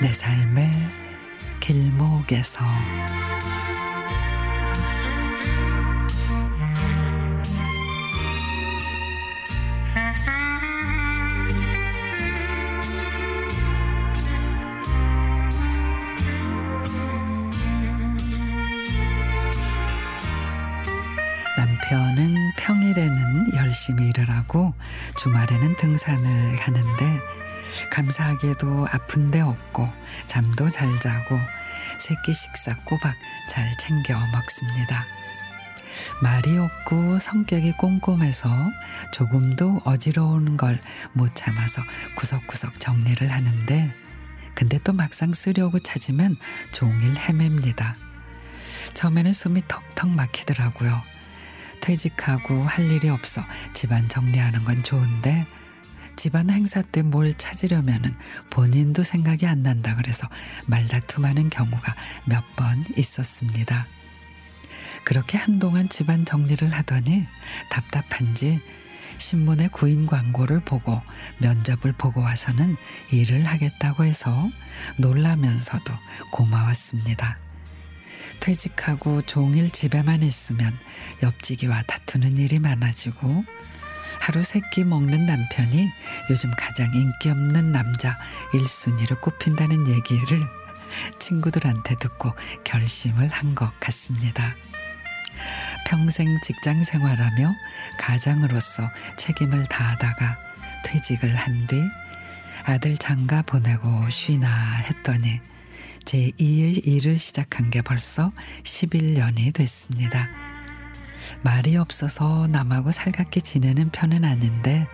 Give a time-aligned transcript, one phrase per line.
[0.00, 0.70] 내 삶의
[1.58, 2.64] 길목에서.
[21.56, 24.74] 남편은 평일에는 열심히 일을 하고
[25.16, 27.37] 주말에는 등산을 가는데
[27.90, 29.88] 감사하게도 아픈 데 없고
[30.26, 31.38] 잠도 잘 자고
[31.98, 33.14] 새끼 식사 꼬박
[33.48, 35.06] 잘 챙겨 먹습니다.
[36.22, 38.48] 말이 없고 성격이 꼼꼼해서
[39.12, 40.78] 조금도 어지러운 걸
[41.12, 41.82] 못 참아서
[42.16, 43.94] 구석구석 정리를 하는데
[44.54, 46.34] 근데 또 막상 쓰려고 찾으면
[46.72, 47.94] 종일 헤맵니다.
[48.94, 51.02] 처음에는 숨이 턱턱 막히더라고요.
[51.80, 55.46] 퇴직하고 할 일이 없어 집안 정리하는 건 좋은데
[56.18, 58.14] 집안 행사 때 뭘 찾으려면은
[58.50, 60.28] 본인도 생각이 안 난다 그래서
[60.66, 61.94] 말다툼하는 경우가
[62.26, 63.86] 몇 번 있었습니다.
[65.04, 67.24] 그렇게 한동안 집안 정리를 하더니
[67.70, 68.60] 답답한지
[69.16, 71.00] 신문에 구인 광고를 보고
[71.38, 72.76] 면접을 보고 와서는
[73.12, 74.50] 일을 하겠다고 해서
[74.98, 75.92] 놀라면서도
[76.32, 77.38] 고마웠습니다.
[78.40, 80.76] 퇴직하고 종일 집에만 있으면
[81.22, 83.44] 옆지기와 다투는 일이 많아지고
[84.20, 85.90] 하루 세 끼 먹는 남편이
[86.30, 88.16] 요즘 가장 인기 없는 남자
[88.52, 90.42] 1순위로 꼽힌다는 얘기를
[91.18, 92.34] 친구들한테 듣고
[92.64, 94.54] 결심을 한 것 같습니다.
[95.86, 97.54] 평생 직장 생활하며
[97.98, 100.38] 가장으로서 책임을 다하다가
[100.84, 101.82] 퇴직을 한 뒤
[102.64, 105.40] 아들 장가 보내고 쉬나 했더니
[106.04, 108.32] 제2의 일을 시작한 게 벌써
[108.64, 110.28] 11년이 됐습니다.
[111.42, 114.86] 말이 없어서 남하고 살갑게 지내는 편은 아닌데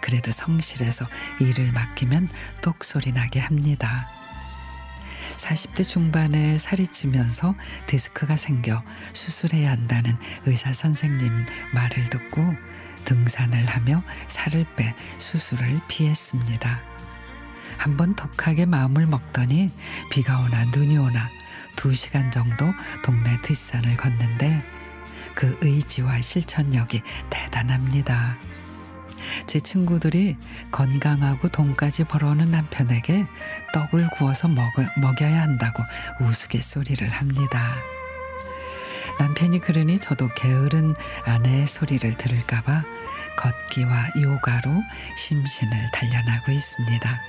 [0.00, 1.06] 그래도 성실해서
[1.40, 2.28] 일을 맡기면
[2.62, 4.08] 똑소리 나게 합니다.
[5.36, 7.54] 40대 중반에 살이 찌면서
[7.86, 12.54] 디스크가 생겨 수술해야 한다는 의사 선생님 말을 듣고
[13.04, 16.80] 등산을 하며 살을 빼 수술을 피했습니다.
[17.78, 19.68] 한번 독하게 마음을 먹더니
[20.10, 21.30] 비가 오나 눈이 오나
[21.76, 22.66] 두 시간 정도
[23.02, 24.62] 동네 뒷산을 걷는데
[25.34, 28.36] 그 의지와 실천력이 대단합니다.
[29.46, 30.36] 제 친구들이
[30.70, 33.26] 건강하고 돈까지 벌어오는 남편에게
[33.72, 35.82] 떡을 구워서 먹어, 먹여야 한다고
[36.20, 37.76] 우스갯소리를 합니다.
[39.18, 40.90] 남편이 그러니 저도 게으른
[41.24, 42.84] 아내의 소리를 들을까봐
[43.36, 44.70] 걷기와 요가로
[45.16, 47.20] 심신을 단련하고 있습니다.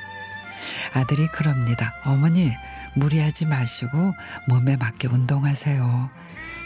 [0.94, 1.94] 아들이 그럽니다.
[2.06, 2.56] 어머니,
[2.94, 4.14] 무리하지 마시고
[4.48, 6.10] 몸에 맞게 운동하세요.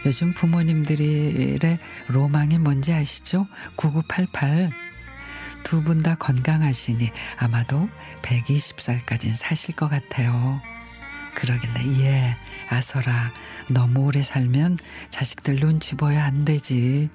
[0.06, 3.48] 요즘 부모님들의 로망이 뭔지 아시죠?
[3.76, 4.72] 9988.
[5.64, 7.90] 두 분 다 건강하시니 아마도
[8.22, 10.62] 120살까진 사실 것 같아요.
[11.34, 12.38] 그러길래 예
[12.70, 13.34] 아서라
[13.68, 14.78] 너무 오래 살면
[15.10, 17.10] 자식들 눈치 보여 안 되지.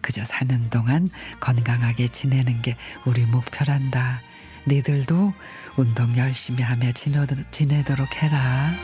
[0.00, 1.08] 그저 사는 동안
[1.40, 4.22] 건강하게 지내는 게 우리 목표란다.
[4.68, 5.34] 니들도
[5.76, 8.74] 운동 열심히 하며 지내도록 해라.